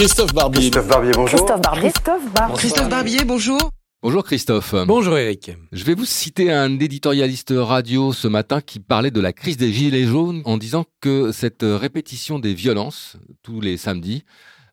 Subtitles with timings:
[0.00, 0.60] Christophe Barbier.
[0.70, 1.38] Christophe Barbier, bonjour.
[1.38, 1.90] Christophe Barbier.
[1.90, 2.56] Christophe Barbier.
[2.56, 3.70] Christophe Barbier, bonjour.
[4.02, 4.74] Bonjour Christophe.
[4.86, 5.50] Bonjour Eric.
[5.72, 9.70] Je vais vous citer un éditorialiste radio ce matin qui parlait de la crise des
[9.70, 14.24] Gilets jaunes en disant que cette répétition des violences tous les samedis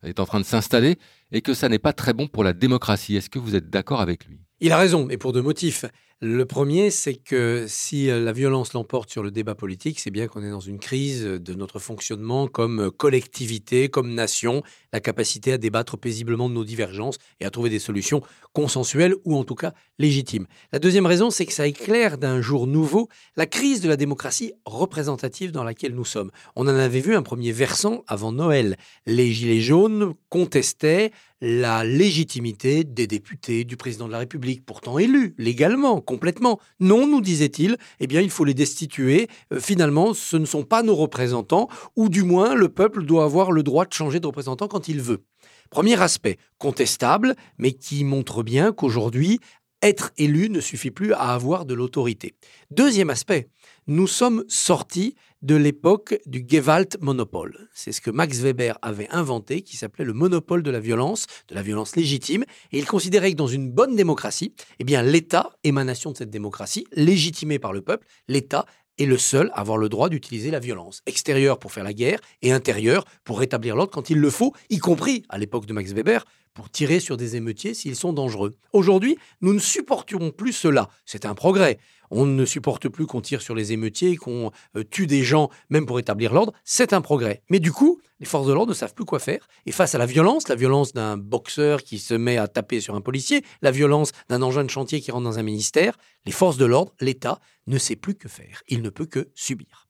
[0.02, 0.96] est en train de s'installer
[1.34, 3.18] et que ça n'est pas très bon pour la démocratie.
[3.18, 4.40] Est-ce que vous êtes d'accord avec lui?
[4.62, 5.84] Il a raison, et pour deux motifs.
[6.20, 10.26] Le premier, c'est que si euh, la violence l'emporte sur le débat politique, c'est bien
[10.26, 15.60] qu'on est dans une crise de notre fonctionnement comme collectivité, comme nation, la capacité à
[15.60, 19.74] débattre paisiblement de nos divergences et à trouver des solutions consensuelles ou en tout cas
[20.00, 20.48] légitimes.
[20.72, 24.54] La deuxième raison, c'est que ça éclaire d'un jour nouveau la crise de la démocratie
[24.66, 26.32] représentative dans laquelle nous sommes.
[26.56, 28.78] On en avait vu un premier versant avant Noël.
[29.06, 35.36] Les Gilets jaunes contestaient la légitimité des députés, du président de la République, pourtant élus
[35.38, 36.60] légalement, complètement.
[36.80, 39.28] Non, nous disait-il, eh bien il faut les destituer.
[39.54, 43.52] Euh, finalement, ce ne sont pas nos représentants, ou du moins le peuple doit avoir
[43.52, 45.24] le droit de changer de représentant quand il veut.
[45.70, 49.40] Premier aspect, contestable, mais qui montre bien qu'aujourd'hui,
[49.82, 52.34] être élu ne suffit plus à avoir de l'autorité.
[52.72, 53.50] Deuxième aspect,
[53.88, 57.70] nous sommes sortis de l'époque du Gewalt-monopole.
[57.74, 61.56] C'est ce que Max Weber avait inventé, qui s'appelait le monopole de la violence, de
[61.56, 62.44] la violence légitime.
[62.72, 66.86] Et il considérait que dans une bonne démocratie, eh bien l'État, émanation de cette démocratie,
[66.92, 68.66] légitimé par le peuple, l'État
[68.98, 72.20] est le seul à avoir le droit d'utiliser la violence, extérieure pour faire la guerre
[72.42, 75.94] et intérieure pour rétablir l'ordre quand il le faut, y compris à l'époque de Max
[75.94, 76.26] Weber,
[76.58, 78.58] pour tirer sur des émeutiers s'ils sont dangereux.
[78.74, 80.90] Aujourd'hui, nous ne supporterons plus cela.
[81.06, 81.78] C'est un progrès.
[82.10, 85.86] On ne supporte plus qu'on tire sur les émeutiers, qu'on euh, tue des gens, même
[85.86, 86.54] pour établir l'ordre.
[86.64, 87.44] C'est un progrès.
[87.52, 89.48] Mais du coup, les forces de l'ordre ne savent plus quoi faire.
[89.68, 92.96] Et face à la violence, la violence d'un boxeur qui se met à taper sur
[92.96, 96.58] un policier, la violence d'un engin de chantier qui rentre dans un ministère, les forces
[96.58, 98.64] de l'ordre, l'État, ne sait plus que faire.
[98.68, 99.88] Il ne peut que subir.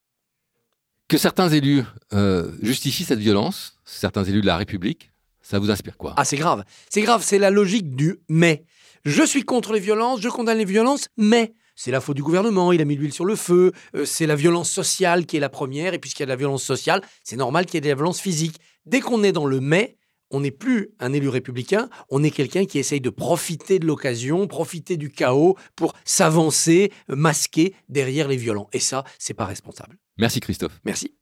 [1.08, 5.12] Que certains élus euh, justifient cette violence, certains élus de la République,
[5.50, 6.14] ça vous inspire quoi?
[6.17, 6.66] Ah, c'est grave.
[6.90, 8.66] C'est grave, c'est la logique du mais.
[9.06, 12.73] Je suis contre les violences, je condamne les violences, mais c'est la faute du gouvernement,
[12.73, 15.47] il a mis l'huile sur le feu, euh, c'est la violence sociale qui est la
[15.47, 17.88] première, et puisqu'il y a de la violence sociale, c'est normal qu'il y ait de
[17.88, 18.58] la violence physique.
[18.85, 19.97] Dès qu'on est dans le mais,
[20.31, 24.47] on n'est plus un élu républicain, on est quelqu'un qui essaye de profiter de l'occasion,
[24.47, 28.68] profiter du chaos pour s'avancer, masquer derrière les violents.
[28.74, 29.97] Et ça, c'est pas responsable.
[30.18, 30.81] Merci Christophe.
[30.84, 31.16] Merci.